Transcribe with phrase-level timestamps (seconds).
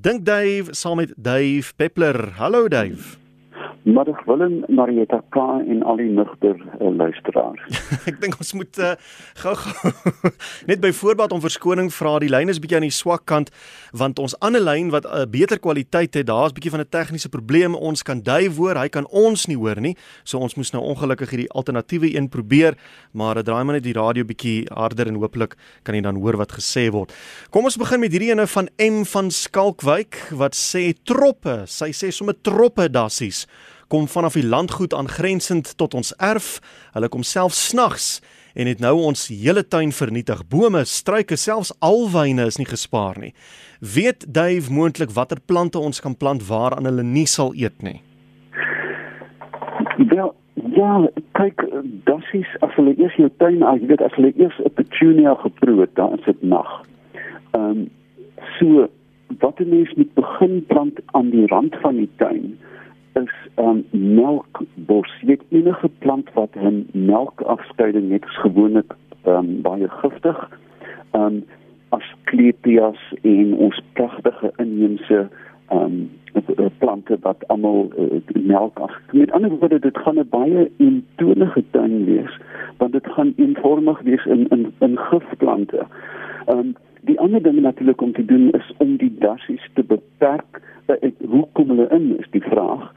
[0.00, 2.30] Dink Dave saam met Dave Peppler.
[2.36, 3.27] Hallo Dave.
[3.88, 7.62] Middag Willem, Marieta K en al die nugter uh, luisteraars.
[8.10, 8.90] ek dink ons moet uh,
[9.40, 9.92] gou gou
[10.68, 12.18] net by voorbaat om verskoning vra.
[12.20, 13.48] Die lyn is bietjie aan die swak kant
[13.96, 17.32] want ons ander lyn wat 'n uh, beter kwaliteit het, daar's bietjie van 'n tegniese
[17.32, 17.72] probleem.
[17.72, 19.96] Ons kan Dave hoor, hy kan ons nie hoor nie.
[20.24, 22.76] So ons moes nou ongelukkig hierdie alternatiewe een probeer,
[23.16, 26.36] maar dit draai maar net die radio bietjie harder en hooplik kan jy dan hoor
[26.36, 27.08] wat gesê word.
[27.50, 31.64] Kom ons begin met hierdie ene van M van Skalkwyk wat sê troppe.
[31.64, 33.46] Sy sê sommer troppe dassies
[33.88, 36.58] kom vanaf die landgoed aangrensend tot ons erf.
[36.92, 38.18] Hulle kom self snags
[38.54, 40.42] en het nou ons hele tuin vernietig.
[40.48, 43.32] Bome, struike, selfs alwyne is nie gespaar nie.
[43.80, 48.00] Weet Dave moontlik watter plante ons kan plant waaraan hulle nie sal eet nie?
[50.10, 50.34] Wel,
[50.74, 50.92] ja,
[51.38, 51.62] kyk,
[52.08, 55.80] dassies as hulle eers jou tuin, as jy weet as hulle eers 'n petunia geproe
[55.80, 56.70] het, dan is dit nag.
[57.54, 57.90] Ehm um,
[58.58, 58.88] so
[59.38, 62.58] wat 'n mens moet begin plant aan die rand van die tuin
[63.22, 65.12] is um, melkbos.
[65.20, 68.94] Jy weet enige plant wat 'n melkafskeiding het, is gewoonlik
[69.26, 70.48] um, baie giftig.
[71.12, 71.44] Um
[71.88, 75.28] Asclepias en ons pragtige inheemse
[75.72, 76.10] um
[76.78, 78.92] plante wat almal uh, melk af.
[79.12, 82.38] Met ander woorde, dit gaan 'n baie eentonige tuin wees,
[82.76, 85.86] want dit gaan eenvormig wees in in in gifplante.
[86.46, 90.62] Um die ander ding natuurlik om te doen is om die dassies te beperk.
[90.86, 92.94] Uh, hoe kom hulle in is die vraag.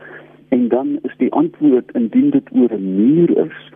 [0.50, 3.72] En dan is die antwoord indien dit oor 'n muur is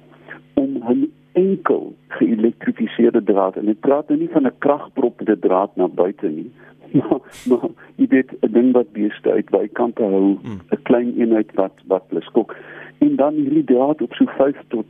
[0.53, 5.87] om 'n enkel geelektrifiseerde draad en ek praat nou nie van 'n kragpropde draad na
[5.87, 6.51] buite nie
[6.95, 10.37] maar, maar jy weet 'n ding wat beeste uit bykante hou.
[10.43, 12.55] 'n klein eenheid wat wat beskok
[12.97, 14.85] en dan hierdie draad op so 5 tot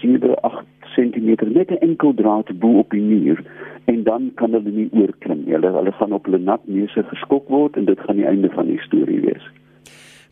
[0.00, 3.44] 7 8 cm net 'n enkel draad bo op die muur
[3.92, 7.48] en dan kan hulle nie oorklim nie hulle hulle gaan op hulle nat neuse geskok
[7.48, 9.50] word en dit gaan die einde van die storie wees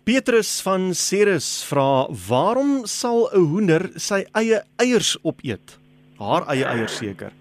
[0.09, 5.77] Petrus van Ceres vra waarom sal 'n hoender sy eie eiers opeet?
[6.17, 7.33] Haar eie eiers seker.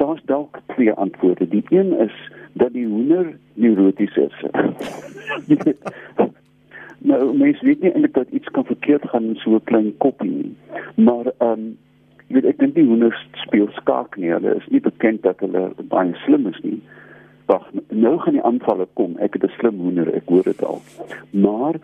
[0.00, 1.48] Daar's dalk twee antwoorde.
[1.48, 2.16] Die een is
[2.52, 4.36] dat die hoender neuroties is.
[7.10, 10.30] nou mens weet nie eintlik dat iets kan verkeerd gaan in so 'n klein koppie
[10.30, 10.56] nie.
[10.94, 11.76] Maar ehm um,
[12.28, 14.32] jy weet ek dink die hoenders speel skaak nie.
[14.34, 16.80] Hulle is nie bekend dat hulle baie slim is nie.
[17.48, 19.16] Wag nou gaan die aanvalle kom.
[19.24, 20.82] Ek het 'n slim hoender ek hoor dit al.
[21.32, 21.80] Maar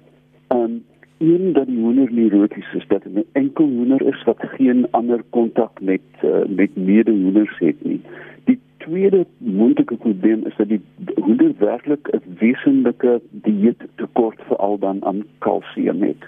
[0.52, 0.84] um
[1.18, 5.22] een dat die hoender nie roties is dat 'n enkel hoender is wat geen ander
[5.30, 8.00] kontak met uh, met medehoenders het nie.
[8.44, 10.80] Die tweede moontlike probleem is dat die
[11.14, 16.24] hoender werklik 'n wesenlike dieet tekort veral dan aan kalsium het.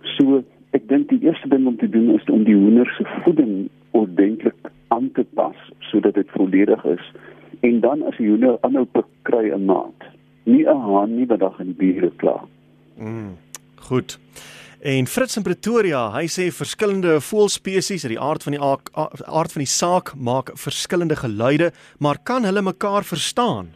[0.00, 0.42] So
[0.76, 4.72] ek dink die eerste ding om te doen is om die hoender se voeding ordentlik
[4.88, 5.56] aan te pas
[5.90, 7.04] sodat dit volledig is
[7.60, 8.86] en dan as jy nou aanhou
[9.22, 10.02] kry 'n maand.
[10.44, 12.44] Nie 'n haan nie wat dag in die bure kla.
[12.96, 13.36] Mm.
[13.76, 14.18] Goed.
[14.80, 19.62] En Fritz in Pretoria, hy sê verskillende voëlspesies uit die aard van die aard van
[19.62, 23.74] die saak maak verskillende geluide, maar kan hulle mekaar verstaan?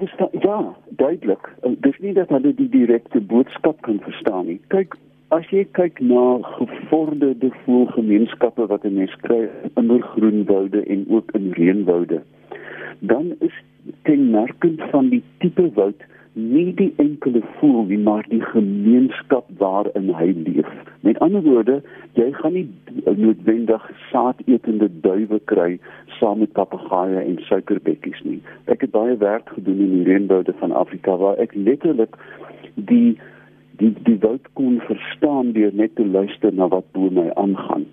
[0.00, 1.48] Hulle verstaan ja, duidelik.
[1.84, 4.60] Dis nie dat hulle die direkte boodskap kan verstaan nie.
[4.72, 4.96] Kyk,
[5.30, 9.46] As jy kyk na gevorderde voelgemeenskappe wat 'n mens kry
[9.78, 12.18] in groenwoude en ook in reënwoude,
[12.98, 13.54] dan is
[14.02, 20.30] kenmerkend van die tipe woud nie die enkele voel nie, maar die gemeenskap waarin hy
[20.46, 20.68] leef.
[21.00, 21.80] Met ander woorde,
[22.14, 22.68] jy gaan nie
[23.04, 25.78] noodwendig saadetende duwe kry
[26.18, 28.38] saam met papegaaie en suikerbekkies nie.
[28.70, 32.16] Ek het baie werk gedoen in die reënwoude van Afrika waar ek letterlik
[32.74, 33.18] die
[33.80, 37.88] die die woud kon verstaan deur net te luister na wat bo my aangaan.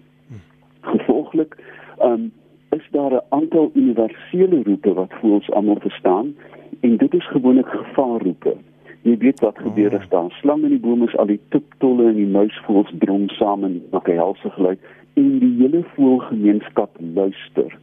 [0.83, 1.55] Gevolglik
[2.03, 2.29] um,
[2.69, 6.35] is daar 'n aantal universele roepe wat voels almal verstaan
[6.79, 8.55] en dit is gewoonlik gevaarroepe.
[9.01, 12.15] Jy weet wat gebeur as daar slang in die bome is, al die tiptolle en
[12.15, 14.79] die muisvoëls drom saam en maak 'n helse geluid
[15.13, 17.77] en die hele voëlgemeenskap luister.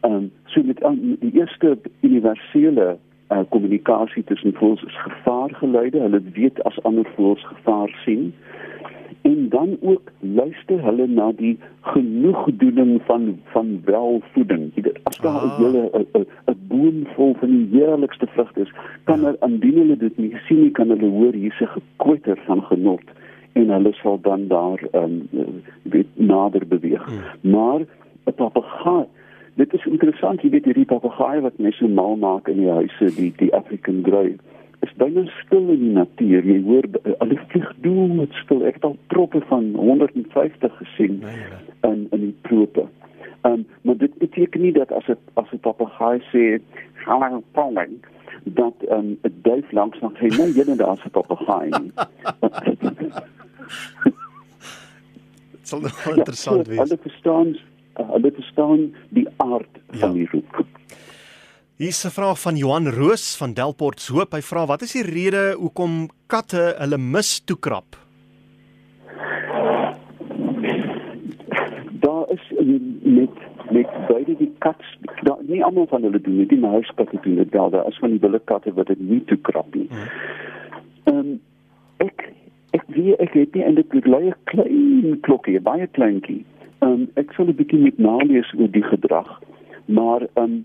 [0.00, 0.80] Ehm um, so met
[1.20, 2.96] die eerste universele
[3.32, 6.00] uh, kommunikasie tussen voëls is gevaargeluide.
[6.00, 8.34] Hulle weet as ander voëls gevaar sien.
[9.22, 14.72] En dan ook luister hulle na die genoegdoening van van welvoeding.
[15.02, 15.58] As daar 'n ah.
[15.58, 15.90] hele
[16.46, 18.72] 'n boom vol van die heerlikste vrugte is,
[19.04, 23.06] kan hulle indien hulle dit nie sien nie, kan hulle hoor hierse gekwetter van genot
[23.52, 27.04] en hulle sal dan daar ehm um, weet nader beweeg.
[27.04, 27.50] Hmm.
[27.50, 27.80] Maar
[28.24, 29.06] 'n papegaai
[29.58, 33.10] dit is interessant jy weet hierdie papegaai wat mense so mal maak in die huise
[33.16, 34.36] die die African grey
[34.86, 38.84] is baie stil in die natuur jy hoor hulle vlieg doen met stil ek het
[38.84, 41.92] al troppe van 150 gesien nee, nee.
[41.92, 42.88] in in die trope
[43.46, 46.60] Um, maar dit beteken nie dat as dit as 'n papegaai sê
[47.06, 47.98] hallo Pauline
[48.42, 51.92] dat ehm, 'n um, duif langs nog sê nee, jy daar's 'n papegaai nie.
[55.52, 56.78] Dit sal nog ja, interessant so, wees.
[56.78, 57.56] Hulle verstaan
[57.92, 59.98] hulle verstaan die aard ja.
[59.98, 60.64] van die roep.
[61.78, 64.32] Hier is 'n vraag van Johan Roos van Delport Hoop.
[64.32, 67.96] Hy vra: "Wat is die rede hoekom katte hulle mis toe krap?"
[72.00, 72.52] Daar is
[73.02, 73.30] met
[73.70, 74.82] met beide die kat
[75.22, 77.70] da, nie almal van hulle doen dit maar huiskatte doen dit wel.
[77.70, 79.86] Daar is van die wilde katte wat dit nie toe krap nie.
[79.90, 80.08] Hmm.
[81.04, 81.40] Ehm um,
[81.96, 82.32] ek
[82.70, 86.44] ek weet ek het nie en dit lê 'n klein klokkie, baie kleintjie.
[86.78, 89.40] Ehm um, ek sal 'n bietjie met nalees oor die gedrag,
[89.86, 90.64] maar ehm um,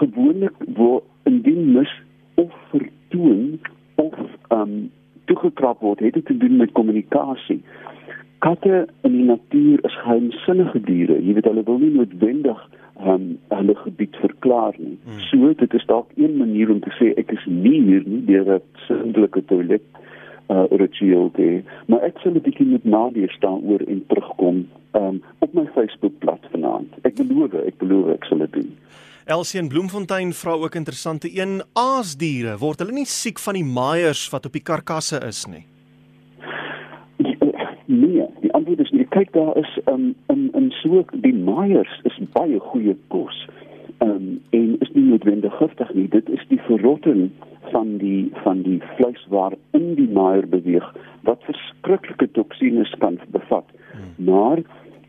[0.00, 1.92] gewoonlik word indien mis
[2.40, 3.60] of vertoon
[3.94, 4.14] of
[4.48, 4.90] ehm um,
[5.24, 7.62] toegekrap word, het dit te doen met kommunikasie.
[8.44, 11.16] Katte in die natuur is geheimsinnige diere.
[11.16, 12.60] Jy weet hulle wil nie noodwendig
[13.00, 14.98] um, hulle gebied verklaar nie.
[15.04, 15.20] Hmm.
[15.30, 18.56] So dit is dalk een manier om te sê ek is nie hier nie deur
[18.58, 19.86] 'n sindelike toilet
[20.52, 25.22] uh ritueel te maar ek sal 'n bietjie met Nadia staan oor en terugkom um
[25.38, 26.92] op my Facebook bladsy vanaand.
[27.02, 28.70] Ek beloof, ek beloof ek sal dit doen.
[29.24, 34.26] Elsie en Bloemfontein vra ook interessante een aasdiere word hulle nie siek van die maaiers
[34.28, 35.62] wat op die karkasse is nie.
[37.86, 39.06] Nee, die antwoord is nee.
[39.16, 43.40] Kyk daar is um, in in so die maaiers is baie goeie kos.
[44.04, 46.08] Um, en is nie noodwendig giftig nie.
[46.12, 47.30] Dit is die verrotting
[47.72, 50.92] van die van die vleis waar in die maaier beweeg
[51.24, 53.72] wat verskriklike toksines kan bevat.
[53.94, 54.12] Hmm.
[54.28, 54.64] Maar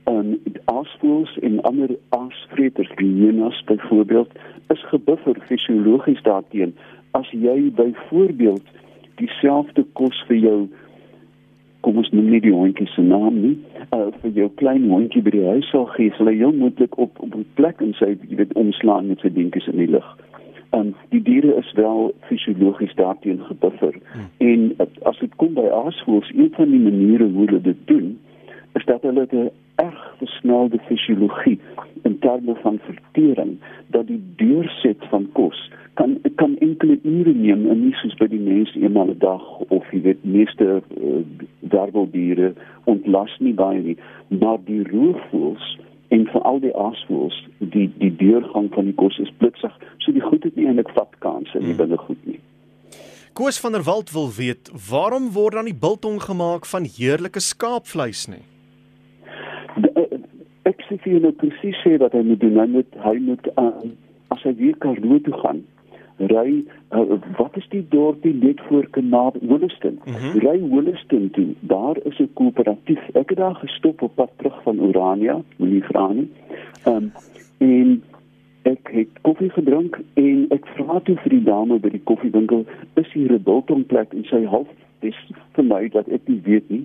[0.06, 4.32] um, aasvoëls en ander aasvreters, hyenas byvoorbeeld,
[4.74, 6.76] is gebuffer fisiologies daarteen.
[7.12, 8.64] As jy byvoorbeeld
[9.16, 10.60] dieselfde kos vir jou
[11.86, 13.56] kom ons noem nie die hondjie se naam nie,
[13.94, 17.20] uh, vir jou klein hondjie by die huis sal gee, sal hy heel moontlik op
[17.22, 20.08] op 'n plek in sy jy weet omslaan met sy dinkies in die lug.
[20.74, 23.94] En um, die diere is wel fisiologies daarteen gebuffer.
[24.14, 24.26] Hmm.
[24.38, 28.18] En uh, as dit kom by aasvoëls, een van die maniere hoe hulle dit doen,
[28.78, 31.60] is dat hulle 'n erg versnelde fisiologie
[32.02, 33.58] in terme van vertering
[33.88, 38.40] dat die deurset van kos kan kan enkele ure neem en nie soos by die
[38.40, 39.44] mens eenmal 'n dag
[39.78, 40.66] of jy weet meeste
[41.04, 41.22] uh,
[41.60, 43.98] werveldiere ontlas nie baie nie.
[44.28, 49.78] Maar die roofvoëls en veral die aasvoëls die die deurgang van die kos is blitsig
[49.98, 51.78] so die goed het nie eintlik vat kanse nie hmm.
[51.78, 52.40] binne goed nie.
[53.34, 58.28] Koos van der Walt wil weet waarom word dan die biltong gemaak van heerlike skaapvleis
[58.28, 58.44] nie
[60.64, 62.60] ek sê vir jou nou presies sê wat hy moet doen.
[62.60, 63.86] Hy moet hy moet uh,
[64.34, 65.64] as hy weer kan rooi toe gaan
[66.18, 70.40] ry uh, wat is die dorpie net voor Kanaal Wolliston mm -hmm.
[70.40, 71.48] ry Wolliston toe.
[71.60, 76.12] Daar is 'n koöperatief ek het daar gestop op pad terug van Urania moenie vra
[76.14, 76.30] nie.
[76.88, 77.12] Um,
[77.58, 78.04] en
[78.62, 83.12] ek het koffie gedrink en ek vra toe vir die dame by die koffiewinkel is
[83.14, 84.14] hier 'n biltongplek?
[84.14, 84.68] En sy half
[85.06, 85.20] dis
[85.58, 86.84] vir my dat ek nie weet nie.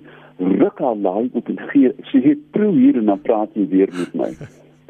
[0.61, 3.91] Ruk haar laai op en gee sy het proe hier en dan praat sy weer
[3.97, 4.31] met my.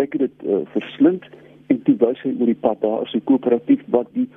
[0.01, 1.25] Ek het dit uh, verslind
[1.71, 4.27] en toe wys hy oor die pad daar is 'n koöperatief wat die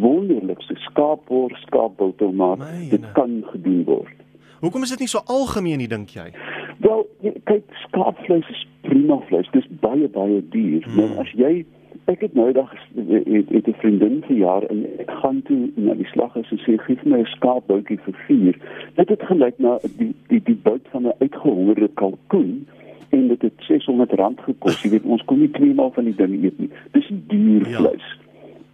[0.00, 2.62] wonderlikste skaapboor skaapbiltou maak.
[2.90, 4.18] Dit kan gedoen word.
[4.60, 6.30] Hoekom is dit nie so algemeen nie dink jy?
[6.78, 7.06] Wel
[7.44, 9.48] kyk skaapvleis is prima vleis.
[9.52, 10.84] Dis baie baie duur.
[10.84, 10.96] Hmm.
[10.96, 11.64] maar as jy
[12.06, 15.94] ek het nou dag het, het 'n vriendin vir jaar en ek gaan toe na
[15.94, 18.54] die slag en sê gee my 'n skaapboutjie vir vuur
[18.94, 22.66] dit het gelyk na die die die bout van 'n uitgehongerde kalkoen
[23.14, 24.82] en dit het 600 rand gekos.
[24.82, 26.70] Jy weet ons kom nie twee maal van die ding eet nie.
[26.96, 27.78] Dis duur ja.
[27.78, 28.06] vleis.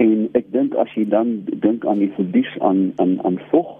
[0.00, 3.76] En ek dink as jy dan dink aan die verlies aan aan aan vog,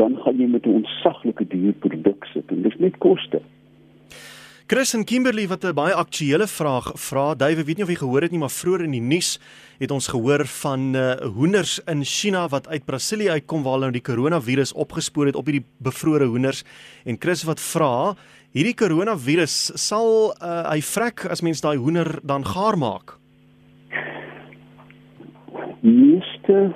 [0.00, 3.40] dan gaan jy met 'n ontsaglike duur produk sit en dis net koste.
[4.66, 7.34] Chris en Kimberley wat 'n baie aktuelle vraag vra.
[7.34, 9.38] Duwe, weet nie of jy gehoor het nie, maar vroeër in die nuus
[9.78, 13.92] het ons gehoor van uh, hoenders in China wat uit Brasilië uitkom waar hulle nou
[13.92, 16.64] die koronavirus opgespoor het op hierdie bevrore hoenders.
[17.04, 18.16] En Chris wat vra,
[18.52, 23.18] hierdie koronavirus sal uh, hy vrek as mens daai hoender dan gaar maak.
[25.80, 26.74] Meeste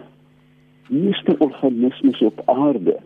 [0.87, 3.01] meeste organismes op aarde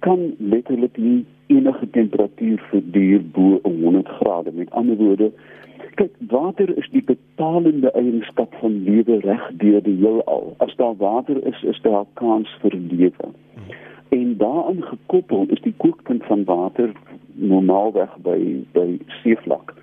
[0.00, 4.52] kan letterlik nie enige temperatuur verduur bo 100 grade.
[4.52, 5.30] Met ander woorde,
[5.94, 10.54] kyk, water is die betalende eienskap van lewe reg deur die heelal.
[10.58, 13.30] As daar water is, is daar kans vir lewe.
[14.08, 16.92] En daaraan gekoppel is die kookpunt van water
[17.34, 18.38] normaalweg by
[18.72, 18.88] by
[19.22, 19.74] seevlak.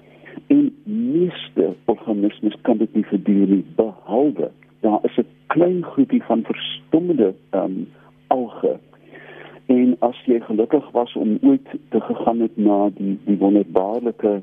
[0.48, 4.52] En meeste organismes kan dit nie verduur nie behalwe
[4.82, 7.88] daar is 'n klein groepie van verstommende ehm um,
[10.32, 14.40] jy gelukkig was om ooit te gegaan het na die die wonderbaarlike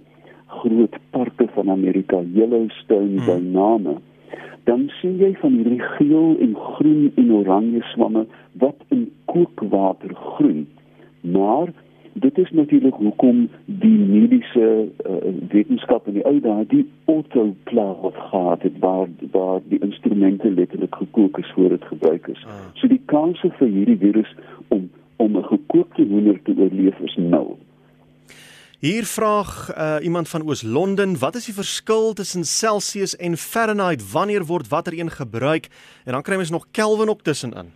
[0.60, 3.50] groot parke van Amerika, Yellowstone, by hmm.
[3.52, 3.96] name,
[4.68, 8.24] dan sien jy van hierdie geel en groen en oranje swamme
[8.60, 10.66] wat in kookwater groei.
[11.20, 11.72] Maar
[12.12, 15.16] dit is natuurlik hoekom die mediese uh,
[15.52, 21.38] wetenskap in die ou dae die autoclave gehad het waar waar die instrumente letterlik gekook
[21.38, 22.44] is voor dit gebruik is.
[22.46, 22.60] Ah.
[22.74, 24.34] So die kanse vir hierdie virus
[24.68, 24.87] om
[25.18, 27.58] om 'n gekookte hoender te oorleef is nul.
[28.78, 34.12] Hier vra uh, iemand van Oos-London, wat is die verskil tussen Celsius en Fahrenheit?
[34.12, 35.68] Wanneer word watter een gebruik?
[36.04, 37.72] En dan kry mens nog Kelvin ook tussenin.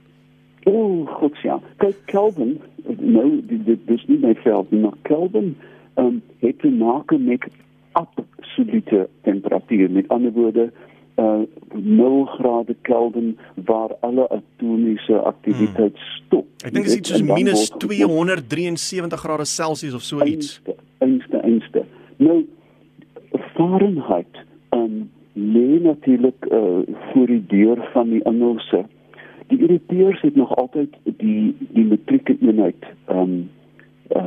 [0.63, 1.61] O, oh, goed ja.
[1.77, 2.61] Kyk Kelvin,
[2.99, 5.57] nou dit dis nie my veld nie, maar Kelvin
[5.95, 7.51] ehm um, het te maak met
[7.93, 9.91] absolute temperatuur.
[9.91, 10.73] Met ander woorde,
[11.17, 16.07] uh eh, 0 grade Kelvin waar alle atomiese aktiwiteit hmm.
[16.25, 16.47] stop.
[16.65, 20.61] Ek dink dit is iets soos minus 273 grade Celsius of so iets.
[20.99, 21.85] Einste, einste.
[22.17, 22.47] Nou
[23.55, 28.85] Fahrenheit um lê natuurlik uh voor die deur van die Engelse
[29.53, 33.51] die Europeërs het nog altyd die die metrieke eenheid um,
[34.17, 34.23] uh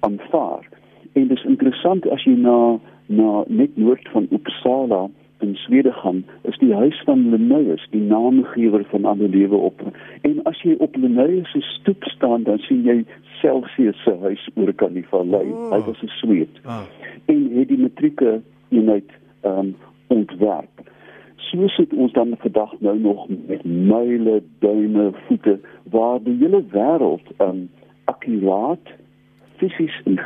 [0.00, 0.68] aanvaar.
[1.12, 5.08] En dit is interessant as jy na na net noord van Uppsala
[5.40, 9.82] in Swede gaan, is die huis van Linnaeus, die naamgewer van alle lewe op.
[10.22, 13.04] En as jy op Linnaeus se stoep staan, dan sien jy
[13.40, 15.46] Celsius se huis oor kan die vallei.
[15.50, 15.70] Oh.
[15.72, 16.60] Hy was 'n Sweed.
[16.66, 16.82] Oh.
[17.26, 19.76] En het die metrieke eenheid ehm um,
[20.08, 20.88] ontwerp
[21.50, 25.58] so sit ons dan vandag nou nog met myle, duime, voete
[25.90, 27.68] waar die hele wêreld um
[28.04, 28.92] akkuraat
[29.58, 30.18] fisies en,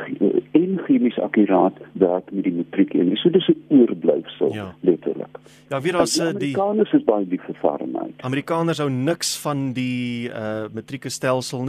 [0.51, 4.75] en chemies akkuraat werk met die matriek en so dis 'n oorblyfsel ja.
[4.81, 5.39] letterlik.
[5.69, 8.13] Ja, wie as die Amerikaners is baie die vervaardigheid.
[8.21, 11.65] Amerikaners hou niks van die uh matrieke stelsel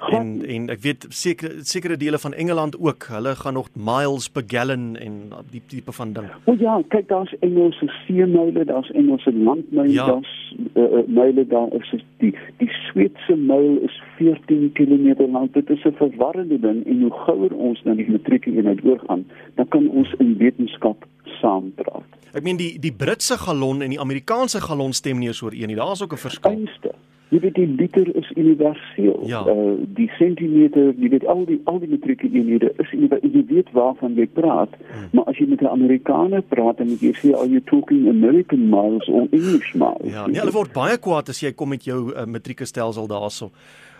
[0.00, 0.18] nie.
[0.18, 4.42] En en ek weet sekere sekere dele van Engeland ook, hulle gaan nog miles per
[4.46, 6.28] gallon en die tipe van ding.
[6.44, 10.06] O ja, kyk daar's Engelse seemyle, daar's Engelse landmyle, ja.
[10.06, 15.52] daar's uh, myle daar is die die Sweedse myl is 14 km lank.
[15.52, 19.68] Dit is 'n verwarrende ding en hoe gouer ons na die matrieke eenheid oorgaan, dan
[19.68, 21.06] kan ons in wetenskap
[21.40, 22.04] saampraat.
[22.36, 25.76] Ek meen die die Britse gallon en die Amerikaanse gallon stem nie eens ooreen nie.
[25.76, 26.50] Daar's ook 'n verskil.
[26.50, 26.92] Einste.
[27.28, 29.22] Jy weet die liter is universeel.
[29.26, 29.40] Ja.
[29.50, 34.14] Uh die sentimeter, jy weet al die al die metrieke eenhede is jy weet waarvan
[34.14, 34.76] jy praat.
[34.92, 35.08] Hmm.
[35.12, 39.08] Maar as jy met 'n Amerikaner praat en jy sê are you talking American miles
[39.08, 40.06] or English miles?
[40.12, 43.50] Ja, nee, hulle word baie kwaad as jy kom met jou uh, metrieke stelsel daarso.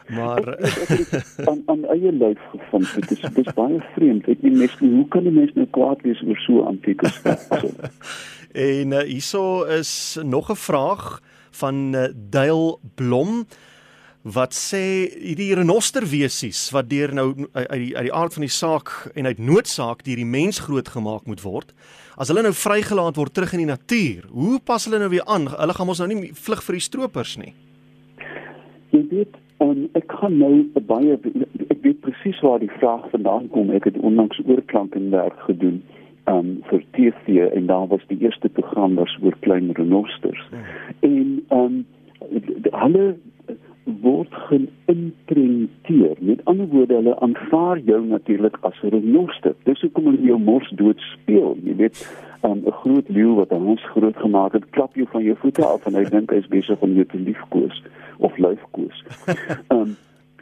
[0.09, 0.59] Maar
[1.51, 2.95] aan aan eie lyf gevind.
[2.95, 4.29] Dit is dis baie vreemd.
[4.29, 7.71] Ek meen mens, hoe kan 'n mens nou kwaad wees oor so 'n antieke stelsel?
[8.53, 11.21] en uh, hierso is nog 'n vraag
[11.61, 13.45] van uh, Duil Blom
[14.27, 18.91] wat sê hierdie renosterwesies wat deur nou uit die uit die aard van die saak
[19.15, 21.71] en uit noodsaak deur die mens grootgemaak moet word.
[22.19, 25.47] As hulle nou vrygelaat word terug in die natuur, hoe pas hulle nou weer aan?
[25.53, 27.53] Hulle gaan mos nou nie vlug vir die stroopers nie.
[28.91, 33.71] Jy weet, um, ek kan nou baie ek weet presies waar die vraag vandaan kom.
[33.71, 35.85] Ek het onlangs oorklank in werk gedoen
[36.27, 40.43] um vir TV en daar was die eerste program was oor klein renosters.
[40.51, 40.65] Hmm.
[41.07, 41.87] En um
[42.71, 43.17] hulle
[43.87, 46.17] word geïmprinteer.
[46.19, 49.55] Met ander woorde, hulle aanvaar jou natuurlik as 'n renoster.
[49.65, 51.57] Dis hoekom hulle jou mors dood speel.
[51.63, 51.97] Jy weet,
[52.43, 55.65] um, 'n um, groot leeu wat ons groot gemaak het, klap jou van jou voete
[55.65, 57.83] af en hy dink hy's besig om jou te liefkoes
[58.19, 59.05] of liefkoes.
[59.71, 59.97] Um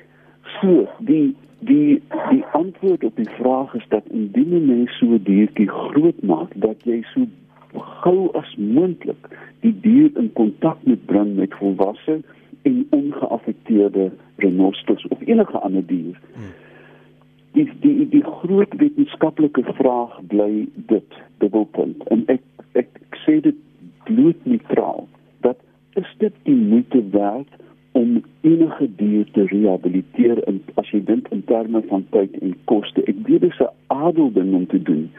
[0.61, 5.69] so, die die die antwoord op die vraag is dat indien jy so 'n diertjie
[5.69, 7.27] groot maak dat jy so
[7.75, 9.29] gou as moontlik
[9.61, 12.21] die dier in kontak moet bring met volwasse
[12.63, 16.21] en ongeaffekteerde renosters of enige ander dier.
[17.53, 23.59] Die die die groot wetenskaplike vraag bly dit dubbelpunt en ek ek, ek sê dit
[24.09, 25.07] bloot neutraal
[25.47, 25.61] dat
[26.01, 27.61] is dit die moeite werd
[27.95, 33.05] om enige dier te rehabiliteer en as jy dink in terme van tyd en koste.
[33.07, 35.11] Ek weet dit is 'n adel ding om te doen.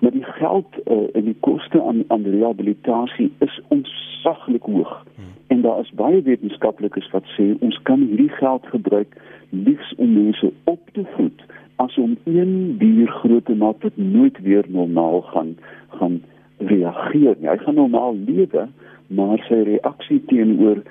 [0.00, 5.06] Maar die geld uh, en die koste aan aan rehabilitasie is onsaglik hoog.
[5.14, 5.24] Hmm.
[5.46, 9.16] En daar is baie wetenskaplikes wat sê ons kan hierdie geld gebruik
[9.50, 11.44] liefs om mense op te voed
[11.76, 15.56] as om een dier groot te maak wat nooit weer normaal gaan
[15.88, 16.22] gaan
[16.58, 17.48] reageer nie.
[17.48, 18.68] Hy gaan normaal lewe,
[19.06, 20.82] maar sy reaksie teenoor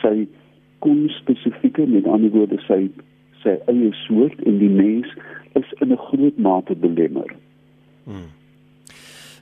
[0.00, 0.26] sy
[0.82, 2.88] kon spesifieke met ander woorde sy
[3.42, 5.08] sy eie soort en die mens
[5.58, 7.30] is in 'n groot mate belemmer.
[8.04, 8.30] Hmm.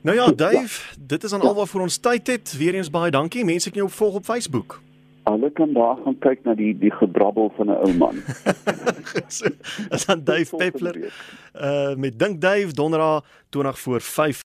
[0.03, 0.57] Nou ja, Dave,
[0.91, 1.05] ja.
[1.07, 1.47] dit is aan ja.
[1.47, 2.53] alwaar vir ons tyd het.
[2.57, 3.45] Weereens baie dankie.
[3.45, 4.81] Mense kan jou volg op Facebook.
[5.29, 8.23] Hulle kan daar gaan kyk na die die gebrabbel van 'n ou man.
[9.37, 9.47] so,
[9.91, 10.97] as dan Dave Peppler
[11.55, 14.43] uh met Dink Dave Donra 20 voor 5